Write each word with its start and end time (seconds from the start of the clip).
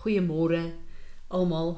Goeiemôre 0.00 0.72
almal. 1.28 1.74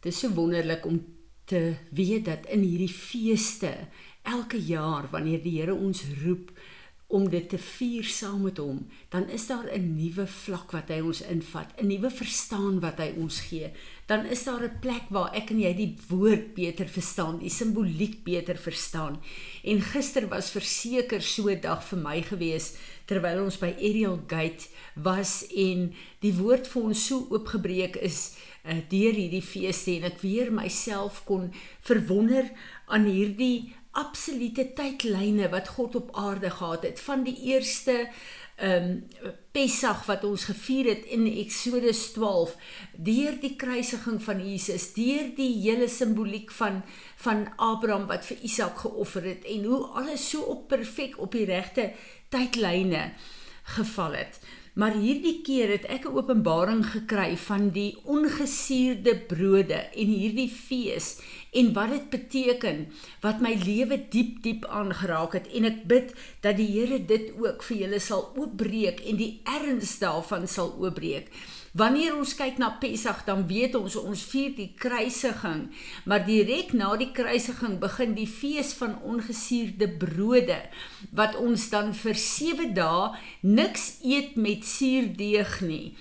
Dit 0.00 0.12
is 0.12 0.20
so 0.20 0.32
wonderlik 0.32 0.86
om 0.86 1.02
te 1.44 1.76
weet 1.90 2.24
dat 2.24 2.46
in 2.50 2.64
hierdie 2.64 2.92
feeste 2.92 3.72
elke 4.26 4.58
jaar 4.58 5.06
wanneer 5.12 5.42
die 5.42 5.58
Here 5.60 5.74
ons 5.74 6.02
roep 6.24 6.50
om 7.06 7.28
dit 7.30 7.44
te 7.46 7.58
vier 7.62 8.06
saam 8.10 8.40
met 8.48 8.58
hom, 8.58 8.80
dan 9.12 9.28
is 9.30 9.46
daar 9.46 9.68
'n 9.70 9.94
nuwe 9.94 10.26
vlak 10.26 10.72
wat 10.72 10.88
hy 10.88 11.00
ons 11.00 11.22
invat, 11.22 11.70
'n 11.78 11.86
nuwe 11.86 12.10
verstaan 12.10 12.80
wat 12.80 12.98
hy 12.98 13.14
ons 13.16 13.40
gee. 13.40 13.70
Dan 14.06 14.26
is 14.26 14.44
daar 14.44 14.62
'n 14.62 14.78
plek 14.80 15.06
waar 15.10 15.34
ek 15.34 15.50
en 15.50 15.60
jy 15.60 15.74
die 15.74 15.96
woord 16.08 16.54
beter 16.54 16.88
verstaan, 16.88 17.38
die 17.38 17.50
simboliek 17.50 18.24
beter 18.24 18.56
verstaan. 18.56 19.20
En 19.62 19.80
gister 19.80 20.28
was 20.28 20.50
verseker 20.50 21.22
so 21.22 21.48
'n 21.48 21.60
dag 21.60 21.84
vir 21.84 21.98
my 21.98 22.22
gewees 22.22 22.74
terwyl 23.06 23.44
ons 23.46 23.58
by 23.62 23.72
Ariel 23.76 24.18
Gate 24.30 24.68
was 24.94 25.44
en 25.54 25.90
die 26.24 26.34
woord 26.36 26.68
vir 26.70 26.88
ons 26.90 27.06
so 27.08 27.26
oopgebreek 27.30 27.98
is 28.06 28.36
uh, 28.64 28.80
deur 28.90 29.16
hierdie 29.16 29.44
feeste 29.44 29.96
en 29.96 30.08
ek 30.10 30.22
weer 30.24 30.52
myself 30.54 31.22
kon 31.28 31.50
verwonder 31.86 32.50
aan 32.86 33.06
hierdie 33.10 33.74
absolute 33.96 34.72
tydlyne 34.76 35.48
wat 35.52 35.70
God 35.76 35.96
op 35.96 36.10
aarde 36.20 36.50
gehad 36.52 36.84
het. 36.84 37.00
Van 37.00 37.24
die 37.24 37.36
eerste 37.52 38.06
ehm 38.56 38.84
um, 38.84 39.32
Pessach 39.52 40.06
wat 40.08 40.24
ons 40.24 40.44
gevier 40.48 40.86
het 40.88 41.04
in 41.12 41.26
Eksodus 41.28 42.12
12 42.12 42.54
deur 43.08 43.34
die 43.40 43.52
kruisiging 43.56 44.16
van 44.24 44.40
Jesus 44.40 44.86
deur 44.96 45.28
die 45.36 45.50
hele 45.60 45.88
simboliek 45.92 46.52
van 46.56 46.82
van 47.24 47.44
Abraham 47.56 48.06
wat 48.08 48.24
vir 48.24 48.40
Isak 48.48 48.80
geoffer 48.84 49.28
het 49.28 49.44
en 49.44 49.64
hoe 49.64 49.82
alles 50.00 50.24
so 50.30 50.40
op 50.40 50.68
perfek 50.72 51.18
op 51.20 51.36
die 51.36 51.44
regte 51.44 51.90
tydlyne 52.36 53.10
geval 53.76 54.20
het. 54.20 54.40
Maar 54.76 54.92
hierdie 55.00 55.40
keer 55.40 55.70
het 55.72 55.86
ek 55.88 56.04
'n 56.04 56.16
openbaring 56.20 56.84
gekry 56.84 57.36
van 57.36 57.70
die 57.72 57.96
ongesuurde 58.04 59.16
brode 59.16 59.80
en 59.96 60.06
hierdie 60.06 60.50
fees 60.52 61.16
en 61.52 61.72
wat 61.72 61.90
dit 61.90 62.10
beteken 62.10 62.92
wat 63.20 63.40
my 63.40 63.54
lewe 63.64 63.96
diep 64.10 64.42
diep 64.42 64.66
aangeraak 64.68 65.32
het 65.32 65.48
en 65.48 65.64
ek 65.64 65.78
bid 65.88 66.12
dat 66.40 66.56
die 66.56 66.68
Here 66.68 66.98
dit 67.04 67.32
ook 67.40 67.62
vir 67.62 67.76
julle 67.76 68.00
sal 68.00 68.32
oopbreek 68.36 69.00
en 69.00 69.16
die 69.16 69.40
erns 69.44 69.98
daarvan 69.98 70.48
sal 70.48 70.76
oopbreek. 70.76 71.32
Wanneer 71.76 72.14
ons 72.16 72.30
kyk 72.38 72.56
na 72.56 72.70
Pessach, 72.80 73.24
dan 73.26 73.42
weet 73.50 73.74
ons 73.76 73.98
ons 74.00 74.20
vier 74.30 74.54
die 74.56 74.70
kruisiging, 74.80 75.66
maar 76.08 76.22
direk 76.24 76.72
na 76.72 76.94
die 76.96 77.10
kruisiging 77.12 77.74
begin 77.82 78.14
die 78.16 78.28
fees 78.30 78.70
van 78.78 78.94
ongesuurde 79.04 79.90
brode 80.00 80.56
wat 81.18 81.36
ons 81.36 81.66
dan 81.74 81.92
vir 81.98 82.16
7 82.22 82.72
dae 82.78 83.10
niks 83.42 83.84
eet 84.06 84.38
met 84.40 84.64
suurdeeg 84.64 85.58
nie. 85.68 85.92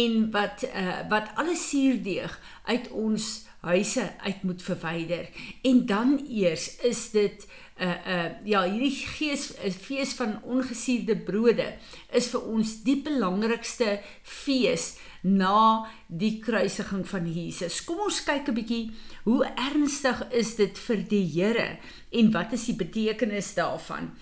En 0.00 0.30
wat 0.32 0.64
uh, 0.70 1.02
wat 1.12 1.34
alle 1.36 1.58
suurdeeg 1.60 2.38
uit 2.70 2.88
ons 2.88 3.28
huise 3.60 4.12
uit 4.22 4.42
moet 4.42 4.62
verwyder 4.62 5.28
en 5.62 5.86
dan 5.86 6.18
eers 6.30 6.76
is 6.86 7.10
dit 7.10 7.46
uh 7.78 7.94
uh 8.06 8.30
ja 8.44 8.62
hierdie 8.66 8.94
gees 8.94 9.52
fees 9.82 10.14
van 10.18 10.38
ongesuurde 10.42 11.14
brode 11.26 11.66
is 12.10 12.30
vir 12.32 12.46
ons 12.54 12.72
die 12.86 12.96
belangrikste 13.06 13.98
fees 14.22 14.96
na 15.22 15.86
die 16.06 16.38
kruisiging 16.38 17.02
van 17.06 17.26
Jesus. 17.26 17.80
Kom 17.84 18.00
ons 18.06 18.22
kyk 18.24 18.48
'n 18.48 18.54
bietjie 18.54 18.84
hoe 19.26 19.44
ernstig 19.54 20.22
is 20.30 20.54
dit 20.56 20.78
vir 20.78 21.02
die 21.08 21.26
Here 21.26 21.78
en 22.10 22.32
wat 22.32 22.52
is 22.52 22.66
die 22.66 22.78
betekenis 22.78 23.54
daarvan? 23.54 24.14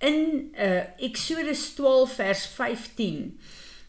In 0.00 0.52
uh 0.56 0.84
Exodus 0.98 1.74
12 1.74 2.16
vers 2.20 2.46
15 2.46 3.38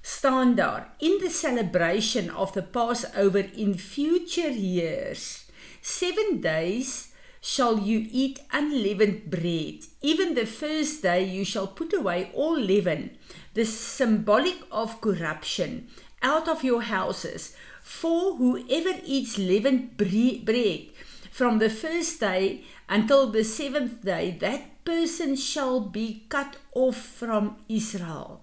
staan 0.05 0.53
daar 0.55 0.93
in 0.97 1.17
the 1.23 1.29
celebration 1.29 2.29
of 2.29 2.51
the 2.51 2.63
Passover 2.77 3.45
in 3.55 3.73
future 3.77 4.53
years 4.53 5.45
7 5.81 6.41
days 6.41 7.09
shall 7.41 7.77
you 7.89 7.99
eat 8.11 8.43
unleavened 8.59 9.29
bread 9.33 9.77
even 10.01 10.33
the 10.33 10.47
first 10.61 11.01
day 11.01 11.21
you 11.37 11.45
shall 11.45 11.67
put 11.67 11.93
away 11.93 12.29
all 12.33 12.57
leaven 12.71 13.09
the 13.55 13.65
symbolic 13.65 14.57
of 14.69 14.99
corruption 14.99 15.87
out 16.21 16.47
of 16.47 16.63
your 16.63 16.81
houses. 16.81 17.55
For 17.81 18.35
whoever 18.35 18.99
eats 19.05 19.37
leavened 19.37 19.95
bread 19.95 20.89
from 21.31 21.59
the 21.59 21.69
first 21.69 22.19
day 22.19 22.63
until 22.89 23.31
the 23.31 23.43
seventh 23.43 24.03
day, 24.03 24.35
that 24.39 24.83
person 24.83 25.35
shall 25.35 25.79
be 25.79 26.25
cut 26.29 26.57
off 26.73 26.97
from 26.97 27.57
Israel. 27.69 28.41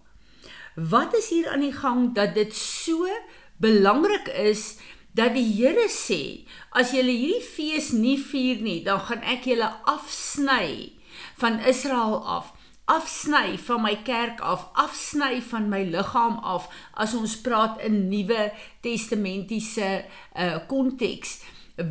Wat 0.75 1.15
is 1.16 1.28
hier 1.28 1.50
aan 1.53 1.60
die 1.60 1.75
gang 1.75 2.15
dat 2.15 2.34
dit 2.34 2.55
so 2.56 3.09
belangrik 3.56 4.28
is 4.28 4.78
dat 5.12 5.34
die 5.37 5.44
Here 5.44 5.88
sê 5.93 6.49
as 6.72 6.94
julle 6.97 7.12
hierdie 7.12 7.44
fees 7.44 7.93
nie 7.93 8.16
vier 8.16 8.62
nie, 8.65 8.81
dan 8.84 9.00
gaan 9.05 9.25
ek 9.28 9.44
julle 9.50 9.69
afsny 9.84 10.97
van 11.37 11.60
Israel 11.69 12.22
af 12.25 12.55
afsny 12.91 13.56
van 13.62 13.83
my 13.84 13.94
kerk 14.05 14.41
af, 14.41 14.66
afsny 14.75 15.41
van 15.53 15.69
my 15.71 15.83
liggaam 15.87 16.38
af 16.43 16.69
as 16.99 17.15
ons 17.15 17.37
praat 17.44 17.81
in 17.87 18.09
Nuwe 18.10 18.50
Testamentiese 18.83 20.04
uh 20.37 20.59
konteks. 20.69 21.41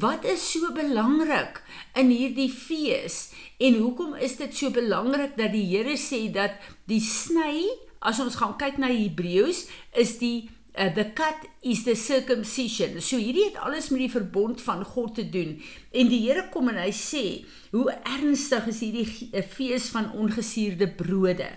Wat 0.02 0.26
is 0.26 0.44
so 0.52 0.74
belangrik 0.76 1.62
in 1.98 2.12
hierdie 2.14 2.52
fees 2.54 3.32
en 3.58 3.80
hoekom 3.82 4.14
is 4.16 4.36
dit 4.38 4.54
so 4.58 4.70
belangrik 4.74 5.38
dat 5.40 5.56
die 5.56 5.66
Here 5.72 5.98
sê 5.98 6.28
dat 6.34 6.60
die 6.92 7.02
sny 7.02 7.66
as 8.02 8.20
ons 8.24 8.38
gaan 8.40 8.58
kyk 8.60 8.80
na 8.82 8.90
Hebreëus 8.90 9.68
is 10.00 10.18
die 10.22 10.50
uh, 10.76 10.90
the 10.94 11.06
cut 11.16 11.48
is 11.62 11.84
the 11.84 11.96
circumcision. 11.96 13.00
So 13.02 13.20
hierdie 13.22 13.50
het 13.50 13.60
alles 13.62 13.92
met 13.94 14.06
die 14.06 14.12
verbond 14.12 14.62
van 14.62 14.84
God 14.86 15.16
te 15.20 15.28
doen. 15.30 15.58
En 15.92 16.12
die 16.12 16.22
Here 16.26 16.48
kom 16.54 16.72
en 16.72 16.80
hy 16.82 16.92
sê, 16.96 17.24
hoe 17.76 17.92
ernstig 18.02 18.70
is 18.72 18.84
hierdie 18.86 19.08
uh, 19.32 19.46
fees 19.46 19.90
van 19.94 20.12
ongesuurde 20.18 20.90
brode. 20.98 21.50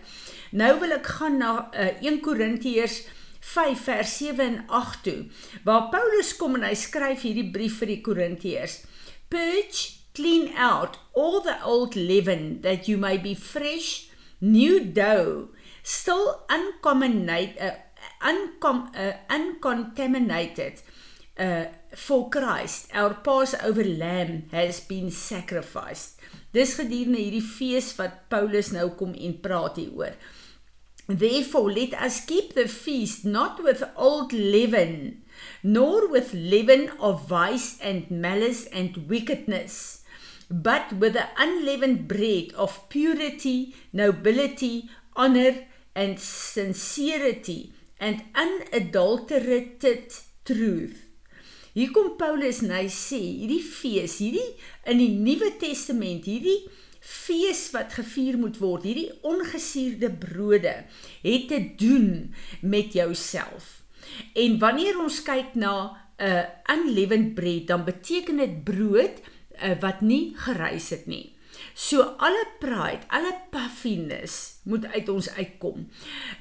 Nou 0.55 0.72
wil 0.82 0.99
ek 0.99 1.12
gaan 1.19 1.41
na 1.43 1.55
uh, 1.72 1.91
1 2.05 2.21
Korintiërs 2.25 3.03
5 3.44 3.81
vers 3.84 4.12
7 4.22 4.41
en 4.41 4.61
8 4.72 5.03
toe, 5.05 5.19
waar 5.66 5.91
Paulus 5.93 6.31
kom 6.38 6.56
en 6.56 6.65
hy 6.65 6.72
skryf 6.78 7.26
hierdie 7.26 7.50
brief 7.53 7.81
vir 7.82 7.93
die 7.93 8.00
Korintiërs. 8.05 8.78
Purge, 9.28 10.00
clean 10.16 10.55
out 10.56 10.97
all 11.12 11.43
the 11.44 11.56
old 11.66 11.97
leaven 11.99 12.62
that 12.62 12.88
you 12.88 12.97
may 12.97 13.19
be 13.19 13.34
fresh, 13.34 14.09
new 14.41 14.81
dough, 14.81 15.50
still 15.84 16.41
uncommonate 16.49 17.61
uh, 17.61 17.77
uncom 18.25 18.89
uh, 18.97 19.12
uncontaminated 19.28 20.81
uh 21.39 21.67
for 21.95 22.31
Christ. 22.31 22.89
Our 22.93 23.15
passover 23.15 23.84
lamb 23.84 24.49
has 24.50 24.81
been 24.81 25.11
sacrificed. 25.11 26.19
Dis 26.55 26.75
gedurende 26.78 27.21
hierdie 27.21 27.44
fees 27.44 27.93
wat 27.99 28.25
Paulus 28.33 28.73
nou 28.75 28.89
kom 28.99 29.12
en 29.15 29.37
praat 29.44 29.78
hieroor. 29.78 30.17
Therefore 31.06 31.71
let 31.71 31.93
us 32.00 32.25
keep 32.25 32.55
the 32.55 32.67
feast 32.67 33.27
not 33.27 33.62
with 33.62 33.84
old 33.94 34.33
leaven 34.33 35.23
nor 35.62 36.09
with 36.09 36.33
leaven 36.33 36.89
of 36.99 37.28
vice 37.28 37.77
and 37.83 38.09
malice 38.11 38.65
and 38.73 38.97
wickedness 39.09 40.00
but 40.49 40.93
with 40.93 41.12
the 41.12 41.28
unleavened 41.37 42.09
bread 42.09 42.53
of 42.56 42.89
purity 42.89 43.75
nobility 43.93 44.89
honor 45.15 45.67
and 45.94 46.19
sincerity 46.21 47.72
and 47.99 48.22
unadulterated 48.34 50.12
truth. 50.44 51.05
Hier 51.75 51.91
kom 51.91 52.15
Paulus 52.19 52.60
en 52.62 52.71
hy 52.75 52.87
sê 52.93 53.19
hierdie 53.19 53.62
fees, 53.66 54.21
hierdie 54.22 54.47
in 54.91 55.00
die 55.00 55.10
Nuwe 55.19 55.50
Testament, 55.59 56.27
hierdie 56.28 56.60
fees 57.05 57.66
wat 57.75 57.97
gevier 57.99 58.38
moet 58.41 58.60
word, 58.62 58.87
hierdie 58.87 59.10
ongesuurde 59.27 60.12
brode 60.22 60.75
het 61.25 61.49
te 61.50 61.59
doen 61.81 62.31
met 62.62 62.94
jouself. 62.94 63.82
En 64.38 64.59
wanneer 64.62 65.00
ons 65.03 65.19
kyk 65.26 65.59
na 65.59 65.75
'n 66.15 66.31
uh, 66.31 66.44
unleavened 66.70 67.35
bread, 67.35 67.67
dan 67.67 67.85
beteken 67.85 68.37
dit 68.37 68.64
brood 68.64 69.19
uh, 69.19 69.75
wat 69.81 70.00
nie 70.00 70.32
gereis 70.37 70.91
het 70.94 71.06
nie. 71.06 71.33
So 71.72 72.02
alle 72.02 72.44
pride, 72.61 73.06
alle 73.08 73.32
puffiness 73.50 74.61
moet 74.64 74.87
uit 74.87 75.08
ons 75.08 75.31
uitkom. 75.37 75.88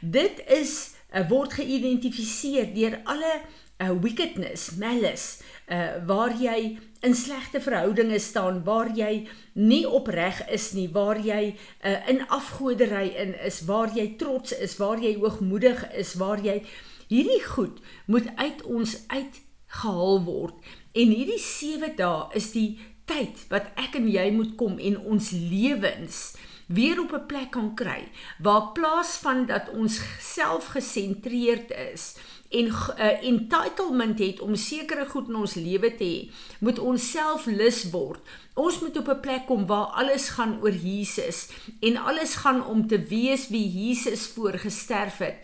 Dit 0.01 0.43
is 0.51 0.93
uh, 1.13 1.23
word 1.29 1.55
geïdentifiseer 1.59 2.73
deur 2.75 2.99
alle 3.03 3.33
uh, 3.81 3.91
wickedness, 4.01 4.71
malice, 4.79 5.43
uh, 5.67 6.03
waar 6.07 6.35
jy 6.39 6.77
in 7.03 7.15
slegte 7.15 7.61
verhoudinge 7.61 8.19
staan, 8.19 8.61
waar 8.63 8.91
jy 8.95 9.27
nie 9.53 9.83
opreg 9.87 10.43
is 10.53 10.71
nie, 10.77 10.87
waar 10.93 11.19
jy 11.19 11.53
uh, 11.53 11.97
in 12.09 12.23
afgodery 12.27 13.09
in 13.19 13.33
is, 13.43 13.63
waar 13.67 13.91
jy 13.95 14.13
trots 14.19 14.55
is, 14.55 14.77
waar 14.79 15.01
jy 15.03 15.15
hoogmoedig 15.19 15.83
is, 15.99 16.15
waar 16.21 16.41
jy 16.43 16.61
hierdie 17.09 17.41
goed 17.45 17.81
moet 18.07 18.29
uit 18.39 18.63
ons 18.63 18.95
uitgehaal 19.07 20.23
word. 20.25 20.73
En 20.93 21.11
hierdie 21.11 21.41
7 21.41 21.95
dae 21.97 22.29
is 22.39 22.51
die 22.55 22.69
tyd 23.05 23.45
wat 23.50 23.69
ek 23.75 23.95
en 24.00 24.07
jy 24.09 24.31
moet 24.31 24.55
kom 24.55 24.79
en 24.79 24.97
ons 25.00 25.31
lewens 25.31 26.35
weer 26.67 27.00
op 27.00 27.11
'n 27.13 27.25
plek 27.27 27.51
kan 27.51 27.75
kry 27.75 28.07
waar 28.39 28.71
plaas 28.71 29.17
van 29.21 29.45
dat 29.45 29.69
ons 29.69 30.01
self 30.19 30.65
gesentreerd 30.75 31.71
is 31.94 32.15
en 32.53 32.65
uh, 32.65 33.23
entitlement 33.25 34.19
het 34.19 34.41
om 34.41 34.55
sekere 34.55 35.05
goed 35.09 35.29
in 35.31 35.39
ons 35.41 35.55
lewe 35.57 35.89
te 35.97 36.05
hê, 36.05 36.19
moet 36.61 36.79
ons 36.79 37.05
self 37.11 37.47
lus 37.50 37.83
word. 37.94 38.21
Ons 38.53 38.79
moet 38.83 38.97
op 39.01 39.09
'n 39.09 39.23
plek 39.25 39.45
kom 39.50 39.65
waar 39.65 39.89
alles 40.01 40.29
gaan 40.38 40.59
oor 40.61 40.75
Jesus 40.75 41.50
en 41.81 41.97
alles 41.97 42.35
gaan 42.35 42.65
om 42.65 42.88
te 42.88 43.00
wees 43.00 43.50
wie 43.50 43.67
Jesus 43.69 44.27
voorgesterf 44.27 45.17
het. 45.17 45.38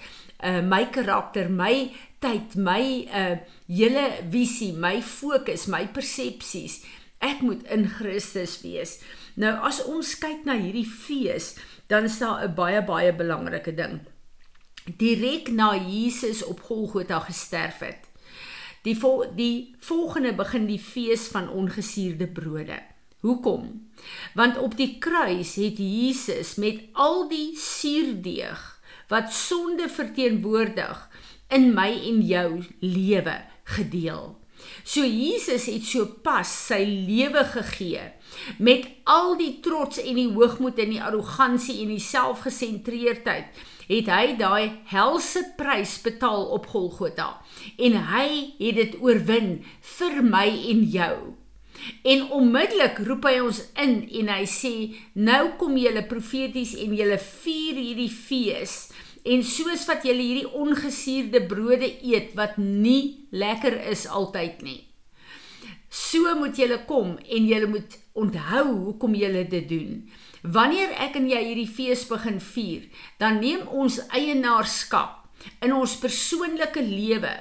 Uh 0.43 0.61
my 0.61 0.85
karakter, 0.85 1.49
my 1.49 1.91
tyd, 2.19 2.55
my 2.55 3.07
uh 3.09 3.37
hele 3.67 4.05
visie, 4.29 4.73
my 4.73 5.01
fokus, 5.01 5.65
my 5.65 5.87
persepsies. 5.87 6.83
Ek 7.19 7.41
moet 7.43 7.63
in 7.67 7.87
Christus 7.87 8.61
wees. 8.63 8.99
Nou 9.35 9.51
as 9.67 9.81
ons 9.83 10.15
kyk 10.19 10.45
na 10.47 10.55
hierdie 10.59 10.87
fees, 10.87 11.57
dan 11.91 12.07
is 12.07 12.19
daar 12.19 12.43
'n 12.47 12.55
baie 12.55 12.81
baie 12.83 13.13
belangrike 13.13 13.75
ding. 13.75 13.99
Direk 14.97 15.51
na 15.51 15.75
Jesus 15.75 16.43
op 16.43 16.61
Golgotha 16.61 17.19
gesterf 17.19 17.79
het. 17.79 18.07
Die 18.83 18.95
vol, 18.97 19.25
die 19.35 19.75
volgende 19.79 20.33
begin 20.33 20.65
die 20.65 20.79
fees 20.79 21.27
van 21.27 21.49
ongesuurde 21.49 22.27
brode. 22.27 22.79
Hoekom? 23.19 23.89
Want 24.33 24.57
op 24.57 24.77
die 24.77 24.97
kruis 24.97 25.55
het 25.55 25.77
Jesus 25.77 26.55
met 26.55 26.79
al 26.93 27.27
die 27.29 27.57
suurdeeg 27.57 28.79
wat 29.07 29.33
sonde 29.33 29.89
verteenwoordig 29.89 31.09
in 31.49 31.73
my 31.73 31.89
en 31.89 32.21
jou 32.21 32.63
lewe 32.79 33.41
gedeel. 33.63 34.37
So 34.83 35.05
Jesus 35.05 35.67
het 35.71 35.85
so 35.87 36.05
pas 36.23 36.49
sy 36.67 36.83
lewe 36.85 37.43
gegee 37.53 38.07
met 38.57 38.85
al 39.09 39.35
die 39.39 39.57
trots 39.65 39.99
en 40.01 40.15
die 40.19 40.29
hoogmoed 40.31 40.79
en 40.79 40.93
die 40.93 41.01
arrogansie 41.03 41.79
en 41.83 41.91
die 41.95 42.03
selfgesentreerdheid 42.03 43.59
het 43.89 44.09
hy 44.13 44.35
daai 44.37 44.79
helse 44.91 45.43
prys 45.57 45.97
betaal 46.05 46.45
op 46.55 46.69
Golgotha 46.69 47.31
en 47.81 47.97
hy 48.13 48.29
het 48.61 48.77
dit 48.77 48.97
oorwin 49.01 49.59
vir 49.97 50.21
my 50.23 50.47
en 50.73 50.83
jou. 50.93 51.15
En 52.03 52.25
onmiddellik 52.35 52.99
roep 53.07 53.25
hy 53.29 53.37
ons 53.41 53.61
in 53.79 54.01
en 54.21 54.31
hy 54.33 54.43
sê 54.51 54.73
nou 55.15 55.55
kom 55.59 55.77
julle 55.79 56.03
profeties 56.11 56.75
en 56.83 56.95
julle 56.97 57.17
vier 57.23 57.79
hierdie 57.79 58.11
fees 58.11 58.89
en 59.29 59.43
soos 59.45 59.85
wat 59.89 60.05
julle 60.07 60.23
hierdie 60.25 60.53
ongesuurde 60.57 61.43
brode 61.49 61.89
eet 62.01 62.33
wat 62.39 62.57
nie 62.57 63.27
lekker 63.31 63.75
is 63.91 64.07
altyd 64.07 64.63
nie. 64.65 64.79
So 65.89 66.35
moet 66.37 66.57
julle 66.57 66.83
kom 66.89 67.15
en 67.17 67.45
julle 67.49 67.69
moet 67.69 67.97
onthou 68.17 68.65
hoekom 68.87 69.15
julle 69.17 69.45
dit 69.49 69.69
doen. 69.69 69.93
Wanneer 70.41 70.93
ek 71.05 71.17
en 71.19 71.27
jy 71.29 71.39
hierdie 71.49 71.69
fees 71.69 72.05
begin 72.07 72.37
vier, 72.41 72.85
dan 73.19 73.41
neem 73.43 73.65
ons 73.67 73.99
eienaarskap 74.15 75.17
in 75.63 75.73
ons 75.75 75.95
persoonlike 75.99 76.81
lewe 76.83 77.31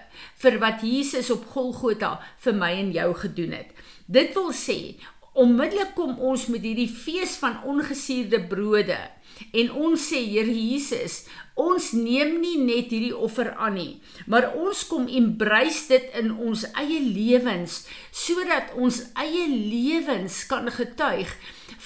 vir 0.43 0.59
wat 0.63 0.83
Jesus 0.87 1.31
op 1.35 1.47
Golgotha 1.53 2.17
vir 2.45 2.57
my 2.59 2.73
en 2.79 2.93
jou 2.95 3.09
gedoen 3.23 3.55
het. 3.59 3.73
Dit 4.07 4.35
wil 4.39 4.53
sê, 4.57 4.97
onmiddellik 5.39 5.95
kom 5.97 6.19
ons 6.19 6.47
met 6.53 6.65
hierdie 6.65 6.91
fees 6.91 7.37
van 7.43 7.61
ongesuurde 7.69 8.41
brode 8.51 8.99
en 9.53 9.71
ons 9.71 10.03
sê 10.11 10.21
Here 10.27 10.53
Jesus, 10.53 11.23
ons 11.59 11.91
neem 11.95 12.39
nie 12.43 12.57
net 12.63 12.93
hierdie 12.93 13.15
offer 13.15 13.53
aan 13.57 13.77
nie, 13.79 13.93
maar 14.27 14.51
ons 14.59 14.85
kom 14.91 15.07
embrace 15.07 15.87
dit 15.93 16.09
in 16.19 16.33
ons 16.35 16.65
eie 16.81 17.01
lewens 17.05 17.85
sodat 18.11 18.75
ons 18.79 19.03
eie 19.19 19.47
lewens 19.49 20.43
kan 20.51 20.71
getuig 20.75 21.31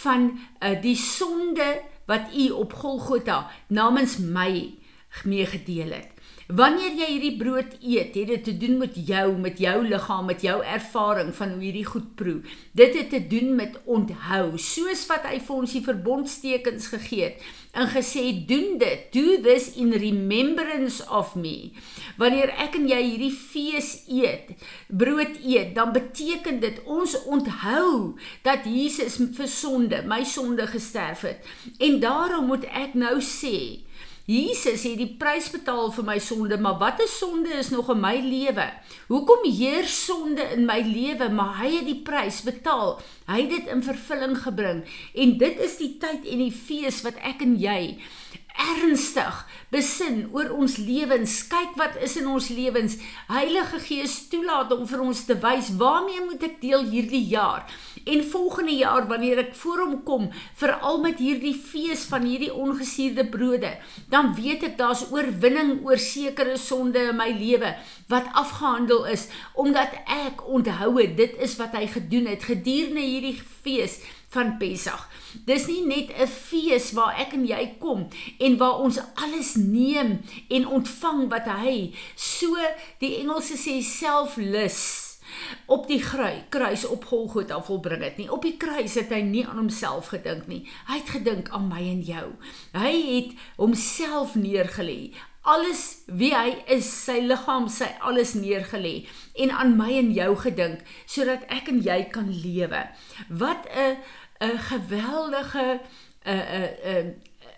van 0.05 0.31
uh, 0.33 0.75
die 0.81 0.97
sonde 0.97 1.75
wat 2.11 2.33
u 2.35 2.51
op 2.63 2.73
Golgotha 2.77 3.45
namens 3.69 4.19
my 4.19 4.73
mee 5.29 5.47
gedeel 5.47 5.93
het. 5.93 6.22
Wanneer 6.53 6.99
jy 6.99 7.07
hierdie 7.09 7.37
brood 7.41 7.77
eet, 7.81 8.17
het 8.19 8.29
dit 8.29 8.43
te 8.45 8.53
doen 8.61 8.75
met 8.83 8.97
jou, 9.09 9.29
met 9.41 9.61
jou 9.63 9.77
liggaam, 9.87 10.27
met 10.29 10.43
jou 10.45 10.59
ervaring 10.61 11.31
van 11.33 11.55
hoe 11.55 11.63
hierdie 11.63 11.87
goed 11.89 12.11
proe. 12.19 12.43
Dit 12.77 12.97
het 12.99 13.09
te 13.15 13.21
doen 13.31 13.55
met 13.57 13.79
onthou, 13.89 14.59
soos 14.61 15.07
wat 15.09 15.25
hy 15.31 15.39
vir 15.41 15.55
ons 15.63 15.73
die 15.73 15.85
verbondstekens 15.87 16.91
gegee 16.93 17.31
het 17.31 17.47
en 17.73 17.89
gesê 17.89 18.27
doen 18.45 18.77
dit, 18.83 19.07
do 19.15 19.39
this 19.47 19.71
in 19.81 19.95
remembrance 19.97 21.01
of 21.09 21.33
me. 21.41 21.73
Wanneer 22.21 22.53
ek 22.61 22.77
en 22.77 22.85
jy 22.91 23.01
hierdie 23.01 23.33
fees 23.33 23.95
eet, 24.13 24.53
brood 24.93 25.39
eet, 25.41 25.73
dan 25.79 25.95
beteken 25.97 26.61
dit 26.61 26.83
ons 26.85 27.17
onthou 27.25 28.19
dat 28.45 28.69
Jesus 28.69 29.17
vir 29.39 29.49
sonde, 29.49 30.03
my 30.05 30.21
sonde 30.29 30.69
gesterf 30.69 31.25
het. 31.31 31.49
En 31.81 31.97
daarom 32.05 32.53
moet 32.53 32.69
ek 32.69 32.93
nou 32.99 33.23
sê, 33.25 33.81
Jesus 34.25 34.85
het 34.87 35.01
die 35.01 35.17
prys 35.19 35.49
betaal 35.51 35.89
vir 35.91 36.05
my 36.07 36.19
sonde, 36.23 36.55
maar 36.59 36.79
wat 36.79 37.01
'n 37.03 37.11
sonde 37.11 37.51
is 37.59 37.71
nog 37.71 37.91
in 37.91 38.01
my 38.01 38.21
lewe? 38.21 38.71
Hoekom 39.09 39.43
heer 39.51 39.85
sonde 39.85 40.43
in 40.55 40.65
my 40.65 40.81
lewe, 40.81 41.29
maar 41.29 41.59
hy 41.59 41.77
het 41.77 41.87
die 41.87 42.03
prys 42.03 42.43
betaal. 42.43 43.01
Hy 43.27 43.41
het 43.41 43.51
dit 43.51 43.67
in 43.67 43.83
vervulling 43.83 44.39
gebring. 44.39 44.85
En 45.15 45.39
dit 45.39 45.59
is 45.59 45.77
die 45.77 45.99
tyd 45.99 46.25
en 46.25 46.39
die 46.39 46.53
fees 46.53 47.03
wat 47.03 47.17
ek 47.17 47.43
en 47.43 47.59
jy 47.59 47.99
ernstig 48.59 49.43
besin 49.73 50.27
oor 50.33 50.51
ons 50.53 50.77
lewens. 50.77 51.39
Kyk 51.49 51.77
wat 51.81 51.97
is 52.05 52.17
in 52.21 52.29
ons 52.29 52.51
lewens. 52.53 52.99
Heilige 53.31 53.81
Gees 53.87 54.19
toelaat 54.33 54.73
om 54.75 54.85
vir 54.89 55.01
ons 55.05 55.25
te 55.29 55.37
wys 55.41 55.73
waarmee 55.81 56.27
moet 56.27 56.45
ek 56.49 56.61
deel 56.61 56.85
hierdie 56.93 57.25
jaar? 57.33 57.65
En 58.03 58.25
volgende 58.33 58.75
jaar 58.77 59.07
wanneer 59.09 59.45
ek 59.45 59.55
voor 59.57 59.85
hom 59.85 59.97
kom, 60.07 60.29
veral 60.59 60.99
met 61.05 61.23
hierdie 61.23 61.55
fees 61.55 62.05
van 62.11 62.27
hierdie 62.27 62.53
ongesuurde 62.53 63.25
brode, 63.31 63.77
dan 64.13 64.33
weet 64.37 64.67
ek 64.73 64.79
daar's 64.81 65.05
oorwinning 65.13 65.79
oor 65.87 66.01
sekere 66.03 66.59
sonde 66.61 67.09
in 67.13 67.17
my 67.19 67.31
lewe 67.33 67.77
wat 68.13 68.29
afgehandel 68.39 69.07
is 69.11 69.29
omdat 69.59 69.95
ek 70.11 70.43
onthou 70.49 70.97
het 70.99 71.17
dit 71.17 71.39
is 71.45 71.55
wat 71.61 71.77
hy 71.79 71.87
gedoen 71.91 72.29
het 72.31 72.45
gedurende 72.49 73.05
hierdie 73.05 73.37
fees 73.63 74.01
van 74.33 74.57
Pessach. 74.59 75.09
Dis 75.45 75.67
nie 75.69 75.85
net 75.87 76.11
'n 76.17 76.27
fees 76.27 76.93
waar 76.93 77.15
ek 77.19 77.33
en 77.33 77.47
jy 77.47 77.77
kom 77.79 78.09
en 78.39 78.57
waar 78.57 78.81
ons 78.81 78.99
alles 79.15 79.55
neem 79.55 80.21
en 80.49 80.67
ontvang 80.67 81.29
wat 81.31 81.47
hy 81.47 81.95
so 82.17 82.57
die 82.99 83.17
Engelse 83.21 83.57
sê 83.57 83.83
selflus 83.83 85.13
op 85.67 85.87
die 85.89 86.01
kruis 86.49 86.85
op 86.87 87.05
Golgotha 87.05 87.63
volbring 87.63 88.03
het 88.03 88.17
nie. 88.17 88.31
Op 88.31 88.43
die 88.43 88.57
kruis 88.57 88.95
het 88.95 89.13
hy 89.13 89.23
nie 89.27 89.45
aan 89.47 89.61
homself 89.61 90.13
gedink 90.13 90.47
nie. 90.51 90.63
Hy 90.89 91.01
het 91.01 91.13
gedink 91.17 91.51
aan 91.51 91.69
my 91.71 91.83
en 91.89 92.01
jou. 92.07 92.33
Hy 92.77 92.95
het 93.17 93.37
homself 93.57 94.35
neergelê. 94.35 95.13
Alles 95.43 96.05
wie 96.07 96.31
hy 96.31 96.53
is, 96.71 96.87
sy 96.87 97.17
liggaam, 97.27 97.67
sy 97.67 97.89
alles 98.07 98.37
neergelê 98.39 99.09
en 99.43 99.51
aan 99.51 99.73
my 99.75 99.89
en 99.99 100.13
jou 100.15 100.37
gedink 100.39 100.85
sodat 101.11 101.43
ek 101.51 101.73
en 101.73 101.81
jy 101.83 101.99
kan 102.15 102.29
lewe. 102.31 102.85
Wat 103.29 103.67
'n 103.67 103.99
'n 104.43 104.59
geweldige 104.59 105.81
'n 106.25 106.43
'n 106.63 106.71
'n 106.85 107.15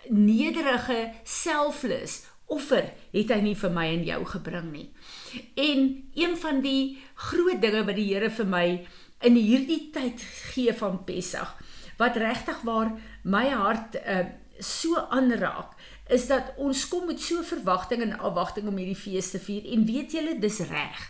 nederige 0.09 1.11
selfless 1.23 2.23
offer 2.45 2.93
het 3.11 3.31
hy 3.33 3.41
nie 3.41 3.55
vir 3.55 3.71
my 3.73 3.85
en 3.89 4.03
jou 4.05 4.25
gebring 4.25 4.71
nie. 4.71 4.89
En 5.55 6.09
een 6.13 6.37
van 6.37 6.61
die 6.61 6.97
groot 7.15 7.61
dinge 7.61 7.83
wat 7.85 7.95
die 7.95 8.13
Here 8.13 8.29
vir 8.29 8.45
my 8.45 8.65
in 9.25 9.35
hierdie 9.39 9.89
tyd 9.93 10.21
gee 10.53 10.73
van 10.73 11.03
Pessach 11.07 11.55
wat 11.97 12.19
regtig 12.19 12.61
waar 12.67 12.91
my 13.23 13.47
hart 13.49 13.95
uh, 13.95 14.25
so 14.59 14.99
aanraak 15.09 15.73
is 16.11 16.27
dat 16.27 16.53
ons 16.61 16.87
kom 16.87 17.07
met 17.09 17.21
so 17.21 17.41
verwagting 17.43 18.03
en 18.05 18.17
afwagting 18.19 18.67
om 18.67 18.77
hierdie 18.77 18.99
fees 18.99 19.31
te 19.33 19.39
vier 19.41 19.65
en 19.73 19.87
weet 19.87 20.13
julle 20.13 20.35
dis 20.39 20.59
reg. 20.69 21.01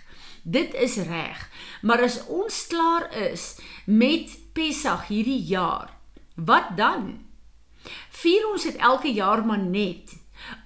Dit 0.44 0.76
is 0.78 0.96
reg. 1.10 1.42
Maar 1.82 2.06
as 2.06 2.22
ons 2.32 2.68
klaar 2.70 3.10
is 3.18 3.58
met 3.86 4.38
Pessach 4.56 5.10
hierdie 5.12 5.42
jaar, 5.50 5.90
wat 6.36 6.78
dan? 6.78 7.26
Vier 8.22 8.46
ons 8.48 8.64
dit 8.64 8.78
elke 8.80 9.12
jaar 9.12 9.44
maar 9.46 9.60
net 9.60 10.14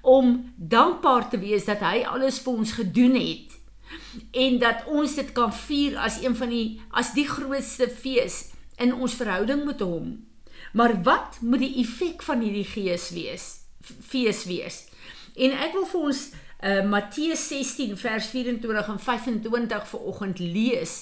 om 0.05 0.35
dankbaar 0.55 1.29
te 1.31 1.39
wees 1.41 1.65
dat 1.65 1.81
hy 1.81 2.03
alles 2.05 2.37
vir 2.43 2.59
ons 2.61 2.73
gedoen 2.77 3.17
het 3.17 3.55
en 4.37 4.59
dat 4.61 4.85
ons 4.85 5.15
dit 5.17 5.31
kan 5.33 5.53
vier 5.65 5.97
as 5.97 6.19
een 6.21 6.35
van 6.37 6.53
die 6.53 6.67
as 7.01 7.15
die 7.17 7.25
grootste 7.25 7.89
fees 7.89 8.51
in 8.77 8.93
ons 8.93 9.17
verhouding 9.17 9.65
met 9.65 9.81
hom. 9.81 10.13
Maar 10.77 10.93
wat 11.03 11.39
moet 11.41 11.65
die 11.65 11.79
effek 11.81 12.21
van 12.25 12.45
hierdie 12.45 12.67
gees 12.69 13.09
wees? 13.15 13.47
Fees 13.81 14.43
wees. 14.45 14.83
En 15.33 15.55
ek 15.65 15.73
wil 15.73 15.89
vir 15.89 16.05
ons 16.11 16.21
uh, 16.29 16.83
Matteus 16.85 17.47
16 17.49 17.97
vers 17.97 18.29
24 18.37 18.93
en 18.93 19.01
25 19.09 19.91
vir 19.93 20.07
oggend 20.13 20.39
lees 20.43 21.01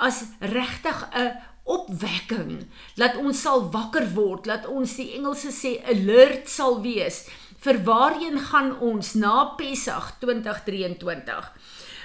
as 0.00 0.24
regtig 0.40 1.08
'n 1.12 1.51
opwekking. 1.64 2.66
Laat 2.98 3.16
ons 3.22 3.38
sal 3.44 3.68
wakker 3.74 4.08
word 4.16 4.48
laat 4.50 4.66
ons 4.66 4.96
die 4.98 5.12
Engelse 5.16 5.52
sê 5.54 5.76
alert 5.92 6.50
sal 6.50 6.80
wees 6.82 7.24
vir 7.62 7.78
waarheen 7.86 8.40
gaan 8.50 8.72
ons 8.82 9.14
na 9.14 9.52
Pessach 9.58 10.16
2023 10.22 11.52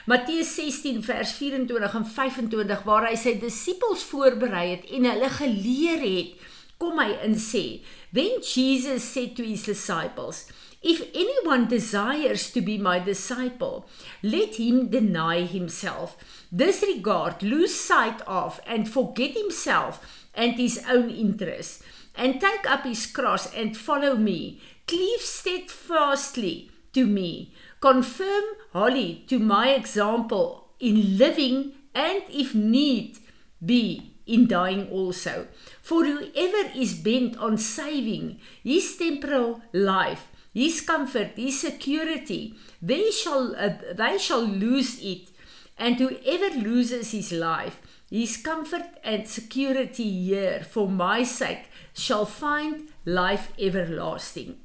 Matteus 0.07 0.51
16 0.55 1.01
vers 1.03 1.31
24 1.39 1.95
en 1.99 2.05
25 2.05 2.83
waar 2.85 3.09
hy 3.09 3.15
sy 3.19 3.33
disippels 3.41 4.05
voorberei 4.11 4.67
het 4.75 4.85
en 4.93 5.09
hulle 5.09 5.31
geleer 5.39 6.05
het 6.05 6.45
kom 6.77 7.01
hy 7.01 7.09
in 7.25 7.33
sê 7.41 7.65
when 8.13 8.37
Jesus 8.45 9.03
said 9.03 9.33
to 9.35 9.43
his 9.47 9.65
disciples 9.65 10.45
If 10.81 11.09
anyone 11.15 11.67
desires 11.67 12.51
to 12.51 12.61
be 12.61 12.77
my 12.77 12.99
disciple, 12.99 13.89
let 14.21 14.55
him 14.55 14.89
deny 14.89 15.41
himself, 15.41 16.17
disregard, 16.55 17.41
lose 17.41 17.73
sight 17.73 18.21
of, 18.27 18.59
and 18.67 18.87
forget 18.87 19.31
himself 19.31 20.25
and 20.35 20.53
his 20.53 20.83
own 20.87 21.09
interests, 21.09 21.83
and 22.15 22.39
take 22.39 22.69
up 22.69 22.83
his 22.83 23.07
cross 23.07 23.53
and 23.53 23.75
follow 23.75 24.15
me. 24.15 24.61
Cleave 24.87 25.21
steadfastly 25.21 26.71
to 26.93 27.05
me. 27.05 27.53
Confirm 27.81 28.43
wholly 28.71 29.25
to 29.27 29.39
my 29.39 29.69
example 29.69 30.69
in 30.79 31.17
living 31.17 31.73
and, 31.93 32.21
if 32.29 32.53
need 32.53 33.17
be, 33.65 34.13
in 34.25 34.47
dying 34.47 34.89
also. 34.89 35.47
For 35.81 36.05
whoever 36.05 36.69
is 36.75 36.93
bent 36.93 37.37
on 37.37 37.57
saving 37.57 38.39
his 38.63 38.95
temporal 38.97 39.61
life, 39.73 40.27
his 40.57 40.81
comfort, 40.81 41.31
his 41.35 41.59
security, 41.61 42.55
they 42.81 43.11
shall 43.11 43.55
uh, 43.55 43.77
they 43.93 44.17
shall 44.17 44.41
lose 44.41 44.97
it. 45.03 45.29
And 45.77 45.99
whoever 46.01 46.49
loses 46.57 47.11
his 47.11 47.31
life, 47.31 47.77
his 48.09 48.37
comfort 48.37 48.89
and 49.03 49.27
security 49.27 50.09
here 50.25 50.65
for 50.67 50.89
my 50.89 51.21
sake 51.21 51.69
shall 51.93 52.25
find 52.25 52.89
life 53.05 53.53
everlasting. 53.59 54.57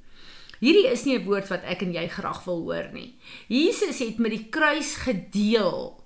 Hierdie 0.62 0.88
is 0.88 1.04
nie 1.04 1.18
'n 1.18 1.26
woord 1.26 1.50
wat 1.50 1.64
ek 1.66 1.82
en 1.82 1.92
jy 1.92 2.06
graag 2.08 2.44
wil 2.46 2.62
hoor 2.64 2.88
nie. 2.92 3.18
Jesus 3.48 3.98
het 3.98 4.18
met 4.18 4.32
die 4.32 4.48
kruis 4.48 4.94
gedeel 5.04 5.98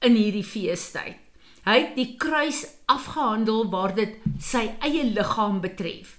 in 0.00 0.14
hierdie 0.14 0.46
feestyd. 0.46 1.18
Hy 1.66 1.76
het 1.82 1.96
die 1.98 2.14
kruis 2.16 2.64
afgehandel 2.86 3.68
waar 3.68 3.92
dit 3.94 4.16
sy 4.40 4.70
eie 4.80 5.04
liggaam 5.04 5.60
betref. 5.60 6.17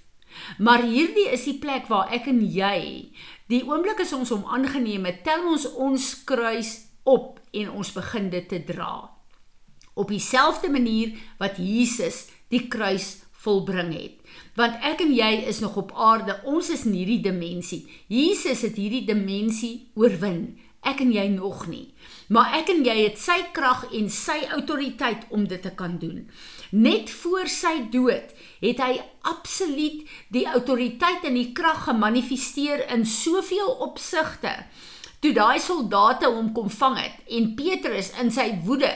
Maar 0.58 0.84
hierdie 0.86 1.28
is 1.32 1.44
die 1.48 1.58
plek 1.62 1.88
waar 1.90 2.12
ek 2.14 2.28
en 2.30 2.40
jy 2.44 3.10
die 3.50 3.62
oomblik 3.66 4.02
as 4.04 4.12
ons 4.14 4.30
hom 4.30 4.44
aangeneem 4.46 5.08
het, 5.08 5.24
tel 5.26 5.42
ons 5.50 5.66
ons 5.74 6.10
kruis 6.24 6.76
op 7.08 7.40
en 7.56 7.72
ons 7.80 7.94
begin 7.96 8.30
dit 8.30 8.46
te 8.48 8.60
dra. 8.64 9.10
Op 9.98 10.12
dieselfde 10.12 10.70
manier 10.70 11.16
wat 11.40 11.58
Jesus 11.58 12.28
die 12.50 12.68
kruis 12.70 13.18
volbring 13.42 13.92
het. 13.96 14.16
Want 14.58 14.78
ek 14.86 15.02
en 15.02 15.12
jy 15.16 15.30
is 15.50 15.60
nog 15.64 15.78
op 15.80 15.94
aarde, 15.96 16.38
ons 16.44 16.70
is 16.70 16.84
in 16.86 16.94
hierdie 16.98 17.22
dimensie. 17.24 17.86
Jesus 18.06 18.62
het 18.66 18.78
hierdie 18.78 19.06
dimensie 19.08 19.90
oorwin 19.98 20.58
ek 20.86 21.02
en 21.04 21.12
jy 21.12 21.26
nog 21.34 21.66
nie. 21.68 21.90
Maar 22.32 22.54
ek 22.60 22.72
en 22.72 22.84
jy 22.86 22.96
het 23.02 23.20
sy 23.20 23.36
krag 23.56 23.86
en 23.96 24.08
sy 24.12 24.38
autoriteit 24.56 25.26
om 25.34 25.44
dit 25.48 25.60
te 25.62 25.72
kan 25.76 25.98
doen. 26.00 26.24
Net 26.70 27.10
voor 27.10 27.48
sy 27.50 27.74
dood 27.90 28.30
het 28.62 28.78
hy 28.78 29.00
absoluut 29.26 30.04
die 30.30 30.46
autoriteit 30.46 31.24
en 31.26 31.34
die 31.34 31.50
krag 31.56 31.84
gemanifesteer 31.88 32.84
in 32.94 33.02
soveel 33.06 33.74
opsigte. 33.82 34.52
Toe 35.20 35.32
daai 35.34 35.58
soldate 35.60 36.30
hom 36.30 36.52
kom 36.54 36.70
vang 36.70 37.00
het 37.02 37.32
en 37.36 37.54
Petrus 37.58 38.12
in 38.22 38.30
sy 38.32 38.52
woede 38.64 38.92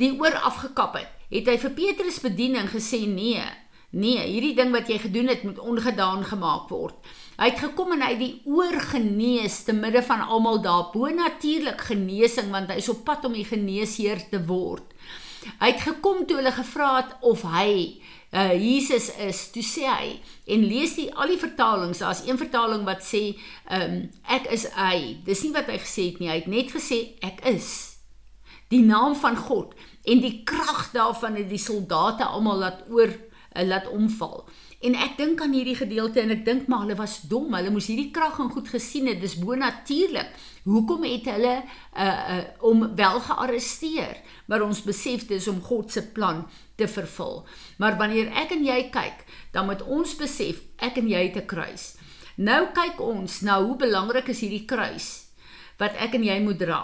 die 0.00 0.14
oor 0.16 0.32
afgekap 0.48 0.96
het, 0.96 1.10
het 1.28 1.48
hy 1.50 1.58
vir 1.60 1.74
Petrus 1.76 2.22
bedien 2.24 2.56
en 2.56 2.70
gesê 2.72 3.02
nee, 3.04 3.44
nee, 3.92 4.22
hierdie 4.24 4.54
ding 4.56 4.72
wat 4.72 4.88
jy 4.88 4.96
gedoen 5.02 5.28
het 5.28 5.44
moet 5.44 5.60
ongedaan 5.60 6.24
gemaak 6.24 6.72
word. 6.72 6.96
Hy 7.36 7.50
het 7.52 7.60
gekom 7.60 7.92
en 7.94 8.02
hy 8.04 8.14
het 8.14 8.22
die 8.22 8.40
oor 8.48 8.80
genees 8.90 9.62
te 9.68 9.74
midde 9.76 10.02
van 10.04 10.24
almal 10.24 10.62
daar. 10.64 10.88
Bo 10.92 11.08
natuurlik 11.12 11.84
genesing 11.88 12.50
want 12.52 12.72
hy 12.72 12.80
is 12.80 12.90
op 12.92 13.04
pad 13.04 13.24
om 13.28 13.36
die 13.36 13.46
geneesheer 13.48 14.24
te 14.32 14.40
word. 14.48 14.84
Hy 15.60 15.70
het 15.72 15.84
gekom 15.84 16.24
toe 16.26 16.40
hulle 16.40 16.52
gevra 16.52 16.96
het 17.00 17.14
of 17.26 17.44
hy 17.48 18.00
uh 18.30 18.52
Jesus 18.54 19.08
is. 19.18 19.48
Toe 19.50 19.62
sê 19.66 19.86
hy 19.88 20.10
en 20.54 20.66
lees 20.70 20.94
die 20.98 21.08
al 21.14 21.32
die 21.32 21.40
vertalings. 21.40 22.02
Daar's 22.02 22.22
een 22.26 22.38
vertaling 22.38 22.84
wat 22.86 23.02
sê 23.06 23.34
um 23.72 24.02
ek 24.30 24.50
is 24.54 24.68
hy. 24.76 25.18
Dis 25.26 25.42
nie 25.46 25.54
wat 25.56 25.70
hy 25.72 25.80
gesê 25.82 26.10
het 26.12 26.20
nie. 26.20 26.30
Hy 26.30 26.38
het 26.42 26.50
net 26.50 26.74
gesê 26.74 27.00
ek 27.26 27.42
is. 27.50 27.70
Die 28.70 28.84
naam 28.86 29.16
van 29.18 29.36
God 29.36 29.74
en 30.06 30.22
die 30.22 30.42
krag 30.46 30.92
daarvan 30.94 31.40
het 31.40 31.50
die 31.50 31.60
soldate 31.60 32.28
almal 32.28 32.62
laat 32.62 32.84
oor 32.88 33.10
uh, 33.10 33.64
laat 33.66 33.88
omval. 33.90 34.46
En 34.80 34.94
ek 34.96 35.18
dink 35.18 35.42
aan 35.44 35.52
hierdie 35.52 35.76
gedeelte 35.76 36.22
en 36.22 36.30
ek 36.32 36.44
dink 36.46 36.68
maar 36.70 36.86
hulle 36.86 36.96
was 36.96 37.18
dom. 37.28 37.52
Hulle 37.52 37.72
moes 37.72 37.90
hierdie 37.90 38.08
krag 38.16 38.38
en 38.40 38.48
goed 38.48 38.70
gesien 38.72 39.10
het. 39.10 39.20
Dis 39.20 39.36
bonatuurlik. 39.36 40.32
Hoekom 40.64 41.04
het 41.04 41.28
hulle 41.28 41.58
uh 41.60 42.06
uh 42.06 42.38
om 42.64 42.86
wel 42.96 43.20
gearresteer? 43.26 44.22
Maar 44.48 44.64
ons 44.64 44.80
besef 44.86 45.26
dis 45.28 45.48
om 45.52 45.60
God 45.60 45.92
se 45.92 46.02
plan 46.16 46.46
te 46.80 46.88
vervul. 46.88 47.44
Maar 47.76 47.98
wanneer 48.00 48.32
ek 48.32 48.56
en 48.56 48.64
jy 48.64 48.80
kyk, 48.92 49.24
dan 49.52 49.68
moet 49.68 49.84
ons 49.84 50.16
besef 50.16 50.64
ek 50.80 50.96
en 50.96 51.08
jy 51.08 51.28
het 51.28 51.36
'n 51.36 51.46
kruis. 51.46 51.96
Nou 52.36 52.72
kyk 52.72 53.00
ons 53.00 53.40
na 53.40 53.60
hoe 53.62 53.76
belangrik 53.76 54.28
is 54.28 54.40
hierdie 54.40 54.64
kruis 54.64 55.28
wat 55.76 55.92
ek 56.00 56.14
en 56.14 56.24
jy 56.24 56.40
moet 56.40 56.58
dra. 56.58 56.80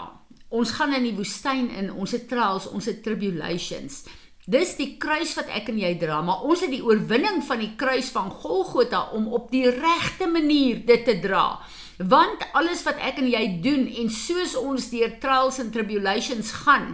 Ons 0.49 0.71
gaan 0.77 0.93
in 0.93 1.03
die 1.03 1.15
woestyn 1.17 1.69
in, 1.69 1.91
ons 1.91 2.11
het 2.11 2.27
trials, 2.29 2.67
ons 2.67 2.85
het 2.85 3.03
tribulations. 3.03 4.05
Dis 4.47 4.77
die 4.79 4.93
kruis 4.95 5.33
wat 5.35 5.49
ek 5.51 5.73
en 5.73 5.79
jy 5.81 5.89
dra, 5.99 6.21
maar 6.23 6.45
ons 6.47 6.61
het 6.63 6.71
die 6.71 6.83
oorwinning 6.85 7.41
van 7.43 7.59
die 7.59 7.73
kruis 7.75 8.07
van 8.15 8.29
Golgotha 8.31 9.09
om 9.17 9.25
op 9.35 9.49
die 9.51 9.65
regte 9.67 10.29
manier 10.31 10.79
dit 10.87 11.03
te 11.03 11.17
dra. 11.19 11.59
Want 11.99 12.45
alles 12.55 12.85
wat 12.87 13.01
ek 13.03 13.19
en 13.19 13.27
jy 13.27 13.43
doen 13.65 13.83
en 13.99 14.07
soos 14.13 14.55
ons 14.55 14.87
deur 14.93 15.17
trials 15.19 15.59
and 15.59 15.75
tribulations 15.75 16.53
gaan, 16.63 16.93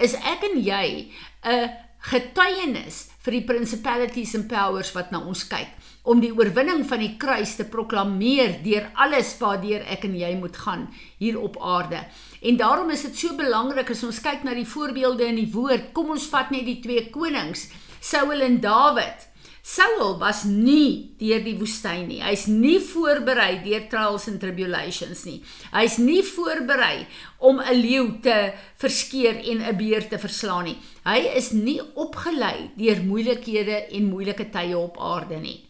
is 0.00 0.16
ek 0.16 0.48
en 0.48 0.56
jy 0.64 1.12
'n 1.44 1.70
getuienis 2.08 3.10
vir 3.20 3.32
die 3.32 3.46
principalities 3.52 4.34
and 4.34 4.48
powers 4.48 4.92
wat 4.96 5.12
na 5.12 5.20
ons 5.20 5.44
kyk 5.44 5.68
om 6.04 6.20
die 6.20 6.32
oorwinning 6.36 6.82
van 6.84 7.00
die 7.00 7.14
kruis 7.20 7.54
te 7.56 7.64
proklameer 7.64 8.58
deur 8.64 8.90
alles 9.00 9.30
waardeur 9.40 9.86
ek 9.88 10.04
en 10.04 10.16
jy 10.20 10.34
moet 10.36 10.56
gaan 10.60 10.88
hier 11.20 11.38
op 11.40 11.56
aarde. 11.64 12.02
En 12.44 12.60
daarom 12.60 12.92
is 12.92 13.06
dit 13.06 13.16
so 13.22 13.36
belangrik 13.38 13.94
as 13.94 14.04
ons 14.04 14.20
kyk 14.24 14.44
na 14.44 14.52
die 14.56 14.68
voorbeelde 14.68 15.24
in 15.30 15.40
die 15.40 15.52
woord. 15.54 15.94
Kom 15.96 16.12
ons 16.12 16.28
vat 16.28 16.52
net 16.52 16.68
die 16.68 16.82
twee 16.84 17.08
konings, 17.14 17.70
Saul 18.04 18.44
en 18.44 18.60
Dawid. 18.60 19.30
Saul 19.64 20.18
was 20.20 20.42
nie 20.44 21.16
deur 21.16 21.40
die 21.40 21.56
woestyn 21.56 22.04
nie. 22.10 22.20
Hy's 22.20 22.44
nie 22.52 22.76
voorberei 22.84 23.62
deur 23.64 23.86
trials 23.88 24.28
and 24.28 24.42
tribulations 24.44 25.24
nie. 25.24 25.38
Hy's 25.72 25.96
nie 25.96 26.20
voorberei 26.20 27.06
om 27.40 27.64
'n 27.64 27.80
leeu 27.80 28.20
te 28.20 28.52
verskeer 28.76 29.40
en 29.40 29.64
'n 29.64 29.76
beer 29.76 30.04
te 30.08 30.18
verslaan 30.18 30.64
nie. 30.64 30.78
Hy 31.06 31.32
is 31.34 31.52
nie 31.52 31.80
opgelei 31.94 32.72
deur 32.76 33.00
moeilikhede 33.02 33.88
en 33.88 34.10
moeilike 34.10 34.50
tye 34.50 34.76
op 34.76 35.00
aarde 35.00 35.40
nie 35.40 35.64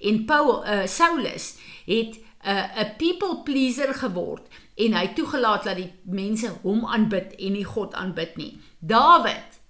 en 0.00 0.24
Paul 0.24 0.64
uh, 0.64 0.86
Saulus 0.86 1.56
het 1.86 2.16
'n 2.16 2.48
uh, 2.48 2.80
'n 2.82 2.96
people 2.96 3.42
pleaser 3.44 3.94
geword 3.94 4.48
en 4.74 4.94
hy 4.96 5.06
toegelaat 5.14 5.64
dat 5.64 5.76
die 5.76 5.92
mense 6.04 6.48
hom 6.62 6.86
aanbid 6.86 7.34
en 7.36 7.52
nie 7.52 7.64
God 7.64 7.94
aanbid 7.94 8.36
nie. 8.36 8.60
Dawid 8.78 9.60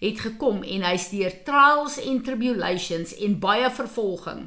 het 0.00 0.20
gekom 0.20 0.60
en 0.62 0.84
hy's 0.84 1.08
deur 1.08 1.32
trials 1.46 1.96
en 2.02 2.20
tribulations 2.22 3.14
en 3.24 3.38
baie 3.40 3.68
vervolging 3.72 4.42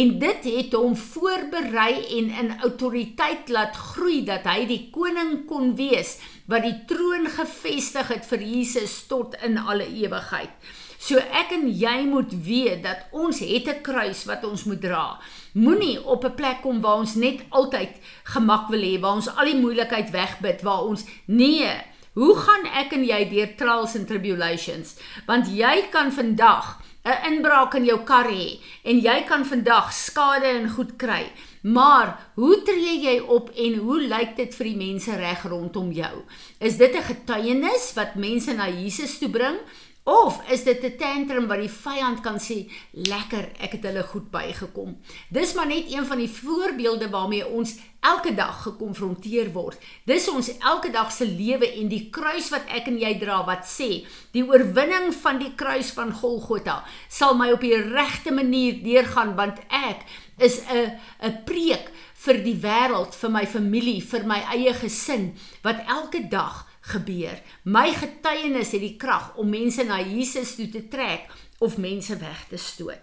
en 0.00 0.12
dit 0.22 0.46
het 0.48 0.76
hom 0.78 0.96
voorberei 0.96 1.92
en 2.18 2.30
in 2.42 2.54
autoriteit 2.60 3.52
laat 3.52 3.76
groei 3.76 4.22
dat 4.24 4.48
hy 4.48 4.64
die 4.70 4.88
koning 4.94 5.44
kon 5.50 5.74
wees 5.76 6.16
wat 6.48 6.64
die 6.64 6.76
troon 6.88 7.28
gevestig 7.36 8.08
het 8.14 8.24
vir 8.32 8.42
Jesus 8.44 8.96
tot 9.08 9.36
in 9.44 9.58
alle 9.58 9.86
ewigheid. 9.86 10.52
So 10.98 11.18
ek 11.18 11.52
en 11.52 11.68
jy 11.68 12.04
moet 12.06 12.32
weet 12.44 12.82
dat 12.82 13.06
ons 13.12 13.38
het 13.40 13.68
'n 13.68 13.82
kruis 13.82 14.24
wat 14.24 14.44
ons 14.44 14.64
moet 14.64 14.80
dra. 14.80 15.20
Moenie 15.52 16.04
op 16.04 16.24
'n 16.24 16.34
plek 16.34 16.62
kom 16.62 16.80
waar 16.80 16.96
ons 16.96 17.14
net 17.14 17.40
altyd 17.50 17.90
gemak 18.24 18.68
wil 18.68 18.80
hê, 18.80 19.00
waar 19.00 19.14
ons 19.14 19.36
al 19.36 19.44
die 19.44 19.60
moeilikheid 19.60 20.10
wegbid, 20.10 20.62
waar 20.62 20.82
ons 20.82 21.04
nee, 21.26 21.70
hoe 22.14 22.34
gaan 22.36 22.66
ek 22.66 22.92
en 22.92 23.04
jy 23.04 23.28
deur 23.28 23.56
trials 23.56 23.96
and 23.96 24.06
tribulations? 24.06 24.96
Want 25.26 25.48
jy 25.50 25.88
kan 25.90 26.12
vandag 26.12 26.78
'n 27.04 27.32
inbraak 27.32 27.74
in 27.74 27.84
jou 27.84 27.98
kar 28.04 28.28
hê 28.32 28.60
en 28.82 29.00
jy 29.00 29.24
kan 29.28 29.44
vandag 29.44 29.92
skade 29.92 30.46
en 30.46 30.70
goed 30.70 30.96
kry. 30.96 31.26
Maar 31.62 32.16
hoe 32.34 32.62
tree 32.62 33.00
jy 33.00 33.18
op 33.20 33.50
en 33.50 33.74
hoe 33.74 34.00
lyk 34.00 34.36
dit 34.36 34.54
vir 34.54 34.64
die 34.64 34.76
mense 34.76 35.16
reg 35.16 35.42
rondom 35.44 35.92
jou? 35.92 36.24
Is 36.60 36.76
dit 36.76 36.94
'n 36.94 37.02
getuienis 37.02 37.92
wat 37.94 38.14
mense 38.14 38.52
na 38.52 38.68
Jesus 38.68 39.18
toe 39.18 39.28
bring 39.28 39.58
Of 40.04 40.50
is 40.50 40.64
dit 40.64 40.84
'n 40.84 40.96
tantrum 40.96 41.46
wat 41.46 41.58
die 41.58 41.70
vyand 41.70 42.20
kan 42.20 42.38
sê, 42.38 42.70
"Lekker, 42.92 43.48
ek 43.58 43.72
het 43.72 43.82
hulle 43.82 44.02
goed 44.02 44.30
bygekom." 44.30 45.00
Dis 45.30 45.54
maar 45.54 45.66
net 45.66 45.92
een 45.92 46.06
van 46.06 46.18
die 46.18 46.28
voorbeelde 46.28 47.10
waarmee 47.10 47.48
ons 47.48 47.76
elke 48.00 48.34
dag 48.34 48.62
gekonfronteer 48.62 49.52
word. 49.52 49.78
Dis 50.04 50.28
ons 50.28 50.58
elke 50.58 50.90
dag 50.90 51.12
se 51.12 51.26
lewe 51.26 51.72
en 51.72 51.88
die 51.88 52.10
kruis 52.10 52.50
wat 52.50 52.66
ek 52.68 52.86
en 52.86 52.98
jy 52.98 53.18
dra 53.18 53.44
wat 53.44 53.64
sê, 53.64 54.06
die 54.30 54.44
oorwinning 54.44 55.14
van 55.14 55.38
die 55.38 55.54
kruis 55.54 55.90
van 55.90 56.12
Golgotha 56.12 56.84
sal 57.08 57.34
my 57.34 57.50
op 57.50 57.60
die 57.60 57.76
regte 57.76 58.32
manier 58.32 58.82
deurgaan 58.82 59.34
want 59.36 59.58
ek 59.70 60.04
is 60.38 60.60
'n 60.68 61.00
'n 61.22 61.44
preek 61.44 61.90
vir 62.14 62.44
die 62.44 62.56
wêreld, 62.60 63.14
vir 63.14 63.30
my 63.30 63.46
familie, 63.46 64.00
vir 64.00 64.24
my 64.26 64.40
eie 64.52 64.74
gesin 64.74 65.34
wat 65.62 65.84
elke 65.88 66.28
dag 66.28 66.66
gebeur. 66.92 67.40
My 67.64 67.92
getuienis 67.96 68.74
het 68.76 68.82
die 68.84 68.96
krag 69.00 69.32
om 69.40 69.50
mense 69.52 69.84
na 69.88 70.00
Jesus 70.02 70.54
toe 70.58 70.68
te 70.68 70.84
trek 70.88 71.30
of 71.64 71.78
mense 71.80 72.16
weg 72.20 72.46
te 72.50 72.60
stoot. 72.60 73.00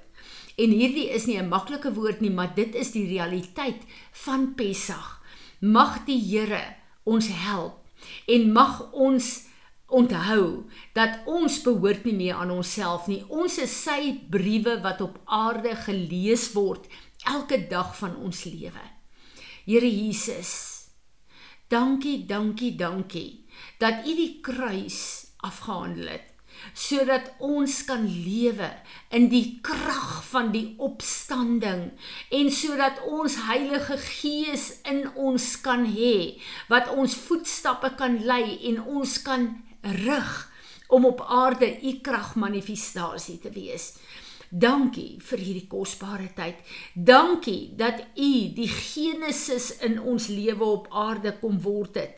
En 0.62 0.74
hierdie 0.76 1.10
is 1.10 1.26
nie 1.26 1.38
'n 1.38 1.50
maklike 1.50 1.94
woord 1.94 2.22
nie, 2.22 2.30
maar 2.30 2.56
dit 2.56 2.76
is 2.76 2.92
die 2.92 3.08
realiteit 3.08 3.82
van 4.12 4.54
Pessach. 4.56 5.22
Mag 5.60 6.06
die 6.06 6.20
Here 6.20 6.76
ons 7.04 7.28
help 7.28 7.80
en 8.28 8.52
mag 8.52 8.92
ons 8.92 9.48
onthou 9.88 10.70
dat 10.94 11.20
ons 11.26 11.62
behoort 11.62 12.04
nie 12.04 12.16
meer 12.16 12.36
aan 12.36 12.52
onsself 12.52 13.08
nie. 13.08 13.24
Ons 13.28 13.58
is 13.58 13.84
sy 13.84 14.20
briewe 14.30 14.82
wat 14.82 15.02
op 15.02 15.20
aarde 15.26 15.76
gelees 15.76 16.52
word 16.54 16.88
elke 17.28 17.68
dag 17.68 17.98
van 17.98 18.16
ons 18.16 18.44
lewe. 18.44 18.86
Here 19.66 19.90
Jesus, 19.90 20.71
dankie, 21.72 22.26
dankie, 22.28 22.76
dankie 22.76 23.46
dat 23.80 24.06
U 24.06 24.16
die 24.16 24.40
kruis 24.44 25.00
afgehandel 25.42 26.12
het 26.18 26.28
sodat 26.78 27.32
ons 27.42 27.80
kan 27.88 28.04
lewe 28.06 28.68
in 29.16 29.28
die 29.32 29.60
krag 29.66 30.22
van 30.30 30.52
die 30.54 30.76
opstanding 30.84 31.88
en 32.38 32.52
sodat 32.54 33.02
ons 33.08 33.40
Heilige 33.48 33.98
Gees 34.04 34.68
in 34.88 35.08
ons 35.16 35.56
kan 35.66 35.88
hê 35.90 36.38
wat 36.70 36.92
ons 36.94 37.18
voetstappe 37.26 37.96
kan 37.98 38.20
lei 38.28 38.60
en 38.70 38.82
ons 38.84 39.18
kan 39.26 39.50
rig 39.82 40.34
om 40.92 41.08
op 41.08 41.24
aarde 41.24 41.72
u 41.88 41.92
kragmanifestasie 42.04 43.40
te 43.40 43.50
wees. 43.56 43.94
Dankie 44.52 45.16
vir 45.24 45.40
hierdie 45.40 45.68
kosbare 45.72 46.28
tyd. 46.36 46.60
Dankie 46.94 47.72
dat 47.80 48.04
u 48.20 48.32
die 48.56 48.68
genesis 48.68 49.72
in 49.80 50.00
ons 50.00 50.28
lewe 50.28 50.68
op 50.78 50.90
aarde 50.92 51.34
kom 51.40 51.62
word 51.64 51.96
het. 51.96 52.18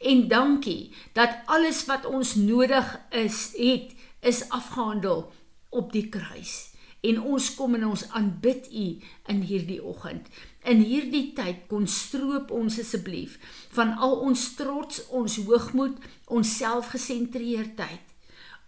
En 0.00 0.26
dankie 0.28 0.94
dat 1.12 1.42
alles 1.46 1.84
wat 1.88 2.06
ons 2.06 2.34
nodig 2.40 2.96
is, 3.10 3.52
het 3.56 3.92
is 4.20 4.48
afgehandel 4.48 5.26
op 5.70 5.92
die 5.92 6.08
kruis. 6.08 6.72
En 7.06 7.20
ons 7.22 7.54
kom 7.54 7.76
en 7.76 7.86
ons 7.92 8.08
aanbid 8.16 8.66
u 8.72 8.86
in 9.30 9.42
hierdie 9.46 9.82
oggend 9.84 10.32
in 10.66 10.82
hierdie 10.82 11.30
tyd 11.36 11.66
kon 11.70 11.86
stroop 11.90 12.50
ons 12.54 12.78
asseblief 12.82 13.36
van 13.76 13.94
al 14.02 14.18
ons 14.26 14.42
trots, 14.58 15.02
ons 15.14 15.38
hoogmoed, 15.46 15.98
ons 16.26 16.54
selfgesentreerdheid. 16.58 18.14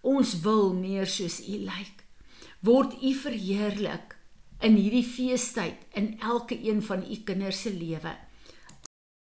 Ons 0.06 0.36
wil 0.44 0.70
meer 0.78 1.08
soos 1.10 1.40
U 1.42 1.58
lyk. 1.66 2.07
Word 2.58 2.96
U 2.98 3.12
verheerlik 3.14 4.16
in 4.66 4.74
hierdie 4.74 5.04
feestyd 5.06 5.84
in 5.94 6.16
elke 6.18 6.56
een 6.58 6.80
van 6.82 7.04
U 7.06 7.16
kinders 7.22 7.60
se 7.62 7.70
lewe. 7.70 8.16